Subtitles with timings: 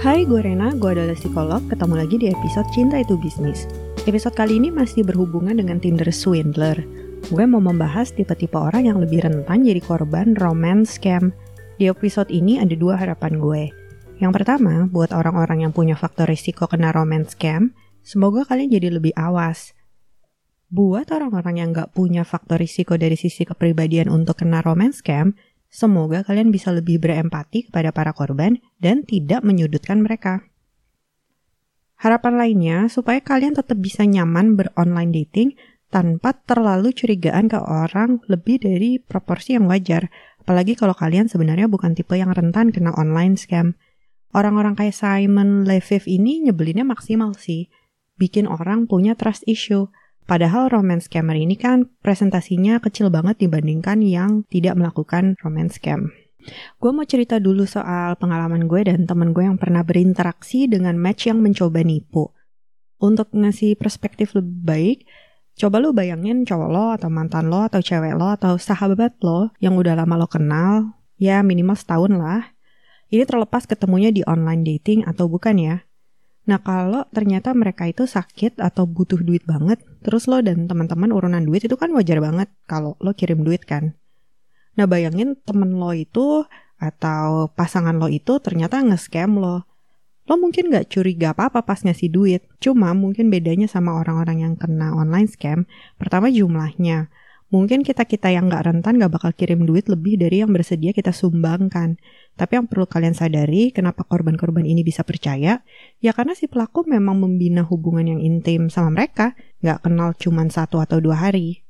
[0.00, 3.68] Hai, gue Rena, gue adalah psikolog, ketemu lagi di episode Cinta Itu Bisnis.
[4.08, 6.80] Episode kali ini masih berhubungan dengan Tinder Swindler.
[7.28, 11.36] Gue mau membahas tipe-tipe orang yang lebih rentan jadi korban romance scam.
[11.76, 13.62] Di episode ini ada dua harapan gue.
[14.24, 19.12] Yang pertama, buat orang-orang yang punya faktor risiko kena romance scam, semoga kalian jadi lebih
[19.20, 19.76] awas.
[20.72, 25.36] Buat orang-orang yang gak punya faktor risiko dari sisi kepribadian untuk kena romance scam,
[25.70, 30.50] Semoga kalian bisa lebih berempati kepada para korban dan tidak menyudutkan mereka.
[32.00, 35.54] Harapan lainnya supaya kalian tetap bisa nyaman beronline dating
[35.94, 40.08] tanpa terlalu curigaan ke orang lebih dari proporsi yang wajar,
[40.42, 43.78] apalagi kalau kalian sebenarnya bukan tipe yang rentan kena online scam.
[44.30, 47.66] Orang-orang kayak Simon Leviv ini nyebelinnya maksimal sih,
[48.14, 49.90] bikin orang punya trust issue.
[50.30, 56.14] Padahal romance scammer ini kan presentasinya kecil banget dibandingkan yang tidak melakukan romance scam.
[56.78, 61.26] Gue mau cerita dulu soal pengalaman gue dan temen gue yang pernah berinteraksi dengan match
[61.26, 62.30] yang mencoba nipu.
[63.02, 64.98] Untuk ngasih perspektif lebih baik,
[65.58, 69.74] coba lo bayangin cowok lo atau mantan lo atau cewek lo atau sahabat lo yang
[69.74, 72.54] udah lama lo kenal, ya minimal setahun lah.
[73.10, 75.89] Ini terlepas ketemunya di online dating atau bukan ya.
[76.50, 81.38] Nah kalau ternyata mereka itu sakit atau butuh duit banget, terus lo dan teman-teman urunan
[81.46, 83.94] duit itu kan wajar banget kalau lo kirim duit kan.
[84.74, 86.42] Nah bayangin temen lo itu
[86.74, 89.62] atau pasangan lo itu ternyata nge-scam lo.
[90.26, 94.90] Lo mungkin gak curiga apa-apa pas ngasih duit, cuma mungkin bedanya sama orang-orang yang kena
[94.90, 95.70] online scam,
[96.02, 97.14] pertama jumlahnya.
[97.50, 101.98] Mungkin kita-kita yang gak rentan gak bakal kirim duit lebih dari yang bersedia kita sumbangkan.
[102.38, 105.58] Tapi yang perlu kalian sadari, kenapa korban-korban ini bisa percaya?
[105.98, 109.34] Ya karena si pelaku memang membina hubungan yang intim sama mereka,
[109.66, 111.66] gak kenal cuma satu atau dua hari.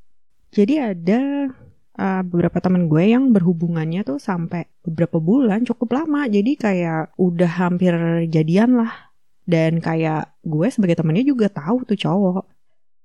[0.53, 1.48] Jadi ada
[1.97, 6.28] uh, beberapa teman gue yang berhubungannya tuh sampai beberapa bulan cukup lama.
[6.28, 7.97] Jadi kayak udah hampir
[8.28, 9.16] jadian lah.
[9.49, 12.59] Dan kayak gue sebagai temannya juga tahu tuh cowok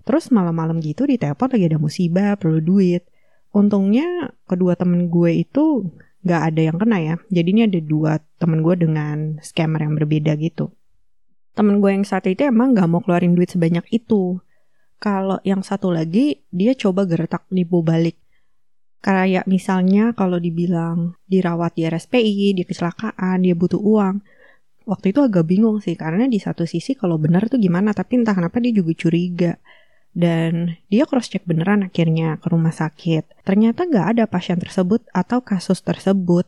[0.06, 3.10] Terus malam-malam gitu di telepon lagi ada musibah, perlu duit.
[3.50, 5.90] Untungnya kedua temen gue itu
[6.22, 7.16] gak ada yang kena ya.
[7.34, 10.70] Jadi ini ada dua temen gue dengan scammer yang berbeda gitu.
[11.58, 14.38] Temen gue yang saat itu emang gak mau keluarin duit sebanyak itu.
[15.02, 18.22] Kalau yang satu lagi, dia coba gertak nipu balik.
[19.02, 24.22] Kayak misalnya kalau dibilang dirawat di RSPI, dia kecelakaan, dia butuh uang.
[24.86, 28.34] Waktu itu agak bingung sih, karena di satu sisi kalau benar tuh gimana, tapi entah
[28.34, 29.54] kenapa dia juga curiga
[30.16, 33.44] dan dia cross check beneran akhirnya ke rumah sakit.
[33.44, 36.48] Ternyata nggak ada pasien tersebut atau kasus tersebut.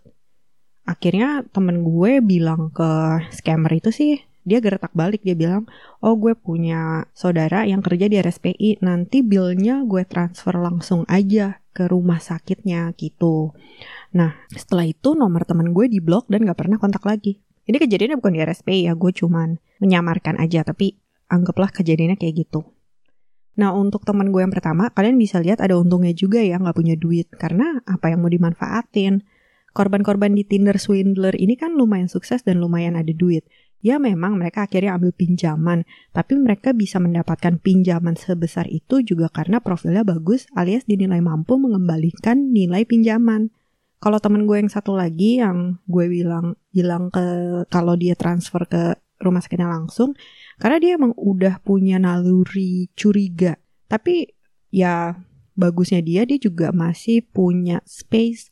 [0.87, 5.67] Akhirnya temen gue bilang ke scammer itu sih, dia gertak balik, dia bilang,
[5.99, 11.91] oh gue punya saudara yang kerja di RSPI, nanti billnya gue transfer langsung aja ke
[11.91, 13.51] rumah sakitnya gitu.
[14.15, 17.43] Nah, setelah itu nomor temen gue di blok dan gak pernah kontak lagi.
[17.67, 20.95] Ini kejadiannya bukan di RSPI ya, gue cuman menyamarkan aja, tapi
[21.27, 22.76] anggaplah kejadiannya kayak gitu.
[23.57, 26.95] Nah untuk teman gue yang pertama, kalian bisa lihat ada untungnya juga ya nggak punya
[26.95, 27.27] duit.
[27.33, 29.25] Karena apa yang mau dimanfaatin?
[29.73, 33.45] Korban-korban di Tinder Swindler ini kan lumayan sukses dan lumayan ada duit.
[33.77, 39.61] Ya memang mereka akhirnya ambil pinjaman, tapi mereka bisa mendapatkan pinjaman sebesar itu juga karena
[39.61, 43.53] profilnya bagus alias dinilai mampu mengembalikan nilai pinjaman.
[44.01, 47.25] Kalau temen gue yang satu lagi yang gue bilang bilang ke
[47.69, 50.17] kalau dia transfer ke rumah sakitnya langsung,
[50.57, 53.57] karena dia emang udah punya naluri curiga.
[53.85, 54.25] Tapi
[54.73, 55.13] ya
[55.53, 58.49] bagusnya dia dia juga masih punya space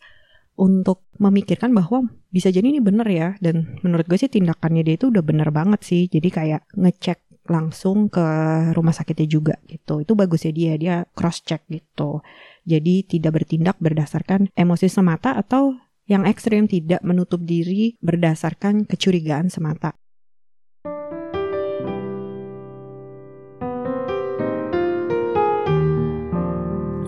[0.56, 3.30] untuk memikirkan bahwa bisa jadi ini bener ya.
[3.42, 6.06] Dan menurut gue sih tindakannya dia itu udah bener banget sih.
[6.06, 8.26] Jadi kayak ngecek langsung ke
[8.74, 10.06] rumah sakitnya juga gitu.
[10.06, 12.22] Itu bagusnya dia dia cross check gitu.
[12.66, 15.74] Jadi tidak bertindak berdasarkan emosi semata atau
[16.06, 19.98] yang ekstrim tidak menutup diri berdasarkan kecurigaan semata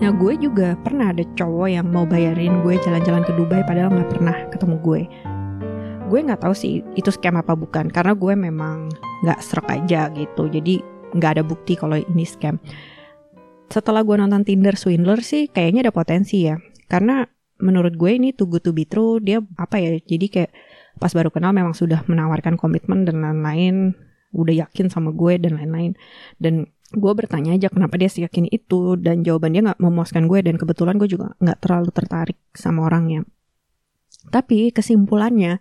[0.08, 4.08] Nah gue juga pernah ada cowok yang mau bayarin gue jalan-jalan ke Dubai padahal nggak
[4.16, 5.00] pernah ketemu gue.
[6.08, 8.88] Gue nggak tahu sih itu scam apa bukan karena gue memang
[9.20, 10.48] nggak serak aja gitu.
[10.48, 10.80] Jadi
[11.12, 12.56] nggak ada bukti kalau ini scam.
[13.68, 16.56] Setelah gue nonton Tinder Swindler sih kayaknya ada potensi ya.
[16.88, 17.28] Karena
[17.60, 20.52] menurut gue ini too good to be true dia apa ya jadi kayak
[20.96, 23.92] pas baru kenal memang sudah menawarkan komitmen dan lain-lain
[24.32, 25.92] udah yakin sama gue dan lain-lain
[26.40, 30.56] dan gue bertanya aja kenapa dia yakin itu dan jawaban dia nggak memuaskan gue dan
[30.56, 33.28] kebetulan gue juga nggak terlalu tertarik sama orangnya
[34.32, 35.60] tapi kesimpulannya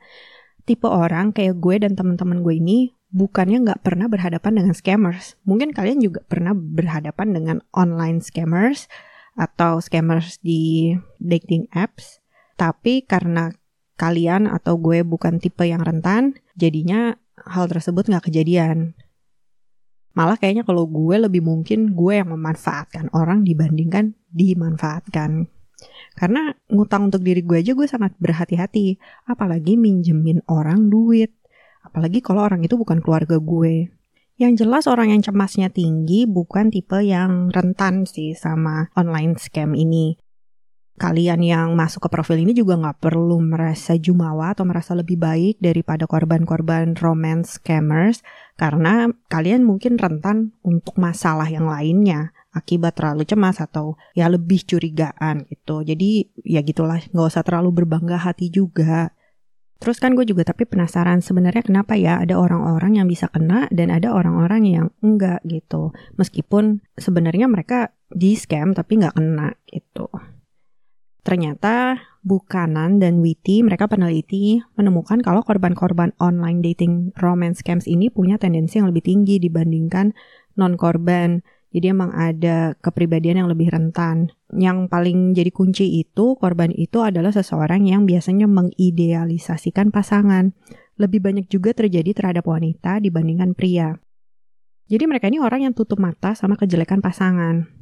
[0.63, 5.75] tipe orang kayak gue dan teman-teman gue ini bukannya nggak pernah berhadapan dengan scammers mungkin
[5.75, 8.87] kalian juga pernah berhadapan dengan online scammers
[9.35, 12.23] atau scammers di dating apps
[12.55, 13.51] tapi karena
[13.97, 18.97] kalian atau gue bukan tipe yang rentan jadinya hal tersebut nggak kejadian.
[20.17, 25.45] Malah kayaknya kalau gue lebih mungkin gue yang memanfaatkan orang dibandingkan dimanfaatkan.
[26.17, 28.97] Karena ngutang untuk diri gue aja gue sangat berhati-hati.
[29.29, 31.37] Apalagi minjemin orang duit.
[31.85, 33.93] Apalagi kalau orang itu bukan keluarga gue.
[34.41, 40.17] Yang jelas orang yang cemasnya tinggi bukan tipe yang rentan sih sama online scam ini
[40.97, 45.61] kalian yang masuk ke profil ini juga nggak perlu merasa jumawa atau merasa lebih baik
[45.61, 48.25] daripada korban-korban romance scammers
[48.57, 55.45] karena kalian mungkin rentan untuk masalah yang lainnya akibat terlalu cemas atau ya lebih curigaan
[55.45, 55.85] gitu.
[55.85, 59.13] Jadi ya gitulah nggak usah terlalu berbangga hati juga.
[59.77, 63.93] Terus kan gue juga tapi penasaran sebenarnya kenapa ya ada orang-orang yang bisa kena dan
[63.93, 65.93] ada orang-orang yang enggak gitu.
[66.17, 70.09] Meskipun sebenarnya mereka di scam tapi nggak kena gitu.
[71.27, 78.39] Ternyata Bukanan dan Witty, mereka peneliti, menemukan kalau korban-korban online dating romance scams ini punya
[78.39, 80.15] tendensi yang lebih tinggi dibandingkan
[80.55, 81.43] non-korban.
[81.75, 84.31] Jadi emang ada kepribadian yang lebih rentan.
[84.55, 90.55] Yang paling jadi kunci itu, korban itu adalah seseorang yang biasanya mengidealisasikan pasangan.
[90.95, 93.99] Lebih banyak juga terjadi terhadap wanita dibandingkan pria.
[94.87, 97.76] Jadi mereka ini orang yang tutup mata sama kejelekan pasangan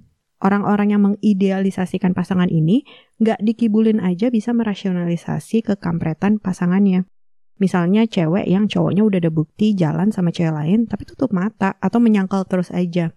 [0.46, 2.86] orang-orang yang mengidealisasikan pasangan ini
[3.18, 7.10] nggak dikibulin aja bisa merasionalisasi kekampretan pasangannya.
[7.58, 11.98] Misalnya cewek yang cowoknya udah ada bukti jalan sama cewek lain tapi tutup mata atau
[11.98, 13.10] menyangkal terus aja.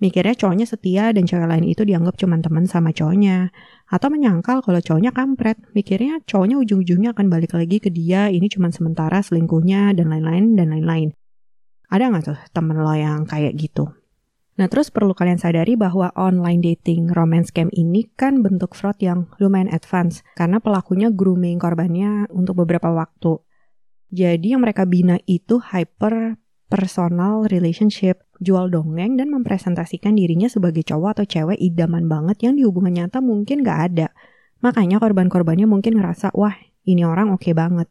[0.00, 3.52] Mikirnya cowoknya setia dan cewek lain itu dianggap cuma teman sama cowoknya.
[3.84, 5.60] Atau menyangkal kalau cowoknya kampret.
[5.76, 10.72] Mikirnya cowoknya ujung-ujungnya akan balik lagi ke dia, ini cuma sementara selingkuhnya dan lain-lain dan
[10.72, 11.12] lain-lain.
[11.92, 13.99] Ada nggak tuh temen lo yang kayak gitu?
[14.60, 19.24] Nah, terus perlu kalian sadari bahwa online dating romance scam ini kan bentuk fraud yang
[19.40, 23.40] lumayan advance karena pelakunya grooming korbannya untuk beberapa waktu.
[24.12, 26.36] Jadi yang mereka bina itu hyper
[26.68, 32.68] personal relationship, jual dongeng dan mempresentasikan dirinya sebagai cowok atau cewek idaman banget yang di
[32.68, 34.12] hubungan nyata mungkin gak ada.
[34.60, 36.52] Makanya korban-korbannya mungkin ngerasa, wah
[36.84, 37.88] ini orang oke okay banget.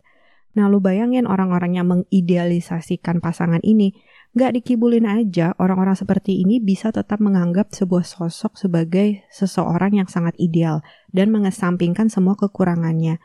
[0.53, 3.93] Nah lu bayangin orang-orang yang mengidealisasikan pasangan ini,
[4.37, 10.37] Gak dikibulin aja, orang-orang seperti ini bisa tetap menganggap sebuah sosok sebagai seseorang yang sangat
[10.37, 13.17] ideal dan mengesampingkan semua kekurangannya.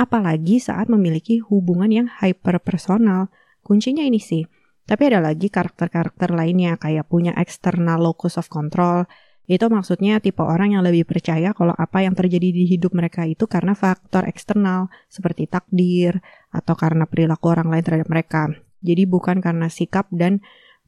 [0.00, 3.28] Apalagi saat memiliki hubungan yang hyper personal.
[3.60, 4.48] Kuncinya ini sih.
[4.88, 9.04] Tapi ada lagi karakter-karakter lainnya kayak punya external locus of control.
[9.44, 13.44] Itu maksudnya tipe orang yang lebih percaya kalau apa yang terjadi di hidup mereka itu
[13.44, 18.42] karena faktor eksternal seperti takdir atau karena perilaku orang lain terhadap mereka.
[18.86, 20.38] Jadi bukan karena sikap dan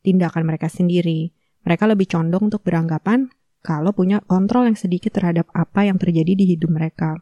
[0.06, 1.34] tindakan mereka sendiri.
[1.66, 3.28] Mereka lebih condong untuk beranggapan
[3.60, 7.18] kalau punya kontrol yang sedikit terhadap apa yang terjadi di hidup mereka.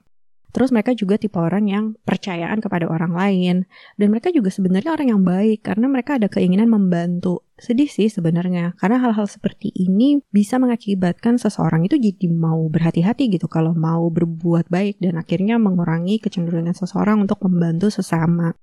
[0.56, 3.69] Terus mereka juga tipe orang yang percayaan kepada orang lain
[4.00, 7.44] dan mereka juga sebenarnya orang yang baik karena mereka ada keinginan membantu.
[7.61, 13.52] Sedih sih sebenarnya karena hal-hal seperti ini bisa mengakibatkan seseorang itu jadi mau berhati-hati gitu
[13.52, 18.56] kalau mau berbuat baik dan akhirnya mengurangi kecenderungan seseorang untuk membantu sesama.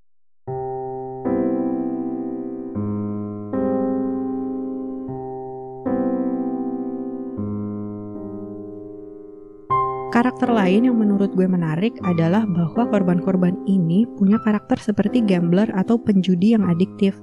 [10.13, 15.97] Karakter lain yang menurut gue menarik adalah bahwa korban-korban ini punya karakter seperti gambler atau
[15.97, 17.17] penjudi yang adiktif.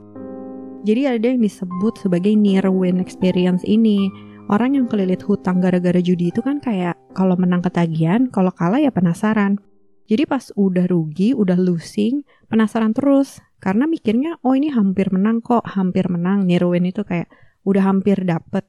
[0.83, 4.11] Jadi ada yang disebut sebagai near win experience ini.
[4.50, 8.91] Orang yang kelilit hutang gara-gara judi itu kan kayak kalau menang ketagihan, kalau kalah ya
[8.91, 9.62] penasaran.
[10.11, 13.38] Jadi pas udah rugi, udah losing, penasaran terus.
[13.62, 16.43] Karena mikirnya, oh ini hampir menang kok, hampir menang.
[16.43, 17.31] Near win itu kayak
[17.62, 18.67] udah hampir dapet.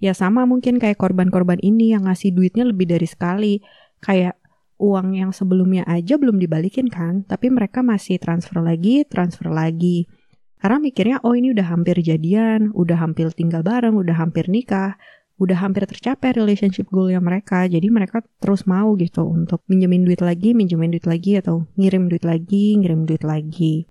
[0.00, 3.60] Ya sama mungkin kayak korban-korban ini yang ngasih duitnya lebih dari sekali.
[4.00, 4.40] Kayak
[4.80, 10.08] uang yang sebelumnya aja belum dibalikin kan, tapi mereka masih transfer lagi, transfer lagi.
[10.56, 14.96] Karena mikirnya, oh ini udah hampir jadian, udah hampir tinggal bareng, udah hampir nikah,
[15.40, 17.64] udah hampir tercapai relationship goalnya mereka.
[17.68, 22.24] Jadi mereka terus mau gitu untuk minjemin duit lagi, minjemin duit lagi, atau ngirim duit
[22.24, 23.88] lagi, ngirim duit lagi.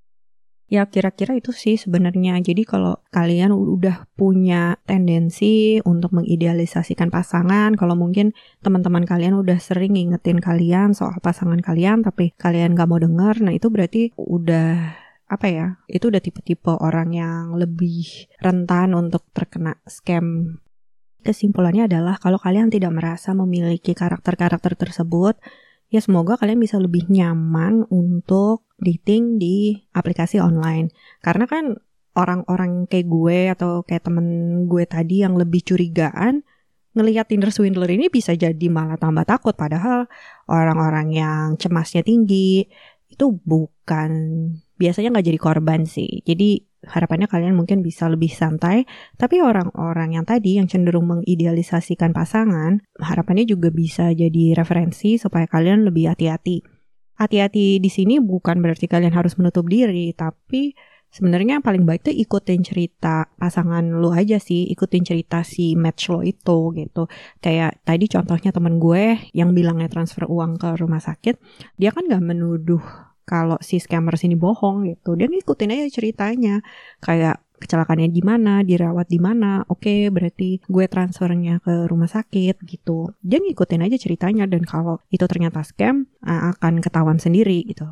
[0.69, 2.38] Ya kira-kira itu sih sebenarnya.
[2.45, 9.97] Jadi kalau kalian udah punya tendensi untuk mengidealisasikan pasangan, kalau mungkin teman-teman kalian udah sering
[9.97, 14.93] ngingetin kalian soal pasangan kalian, tapi kalian gak mau denger, nah itu berarti udah
[15.25, 15.67] apa ya?
[15.89, 20.61] Itu udah tipe-tipe orang yang lebih rentan untuk terkena scam.
[21.25, 25.33] Kesimpulannya adalah kalau kalian tidak merasa memiliki karakter-karakter tersebut,
[25.89, 30.93] ya semoga kalian bisa lebih nyaman untuk dating di aplikasi online.
[31.22, 31.77] Karena kan
[32.13, 34.27] orang-orang kayak gue atau kayak temen
[34.69, 36.41] gue tadi yang lebih curigaan
[36.98, 40.10] ngelihat Tinder swindler ini bisa jadi malah tambah takut padahal
[40.50, 42.65] orang-orang yang cemasnya tinggi
[43.10, 44.12] itu bukan
[44.79, 46.22] biasanya nggak jadi korban sih.
[46.25, 48.88] Jadi harapannya kalian mungkin bisa lebih santai.
[49.19, 55.83] Tapi orang-orang yang tadi yang cenderung mengidealisasikan pasangan, harapannya juga bisa jadi referensi supaya kalian
[55.83, 56.63] lebih hati-hati.
[57.19, 60.71] Hati-hati di sini bukan berarti kalian harus menutup diri, tapi
[61.12, 66.07] sebenarnya yang paling baik tuh ikutin cerita pasangan lu aja sih, ikutin cerita si match
[66.07, 67.12] lo itu gitu.
[67.43, 71.36] Kayak tadi contohnya temen gue yang bilangnya transfer uang ke rumah sakit,
[71.75, 76.65] dia kan gak menuduh kalau si scammer sini bohong gitu dia ngikutin aja ceritanya
[76.98, 79.67] kayak kecelakaannya di mana, dirawat di mana.
[79.67, 83.12] Oke, berarti gue transfernya ke rumah sakit gitu.
[83.19, 87.86] Dia ngikutin aja ceritanya dan kalau itu ternyata scam akan ketahuan sendiri gitu.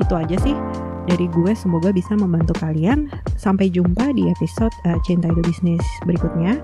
[0.00, 0.56] Itu aja sih
[1.04, 3.12] dari gue semoga bisa membantu kalian.
[3.36, 6.56] Sampai jumpa di episode uh, Cinta itu Bisnis berikutnya.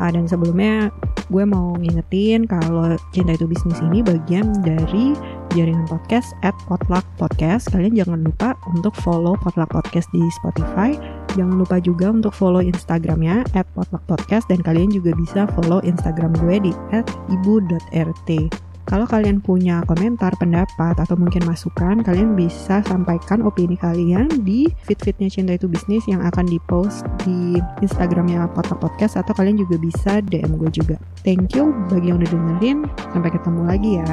[0.00, 0.88] Uh, dan sebelumnya
[1.32, 5.16] gue mau ngingetin kalau Cinta Itu Bisnis ini bagian dari
[5.56, 7.72] jaringan podcast at Potluck Podcast.
[7.72, 10.92] Kalian jangan lupa untuk follow Potluck Podcast di Spotify.
[11.32, 16.36] Jangan lupa juga untuk follow Instagramnya at Potluck Podcast dan kalian juga bisa follow Instagram
[16.44, 18.28] gue di at ibu.rt.
[18.92, 25.32] Kalau kalian punya komentar, pendapat, atau mungkin masukan, kalian bisa sampaikan opini kalian di feed-feednya
[25.32, 30.60] Cinta Itu Bisnis yang akan dipost di Instagramnya Kota Podcast atau kalian juga bisa DM
[30.60, 31.00] gue juga.
[31.24, 32.78] Thank you bagi yang udah dengerin.
[33.16, 34.12] Sampai ketemu lagi ya.